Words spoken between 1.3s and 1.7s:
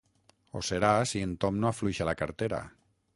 Tom no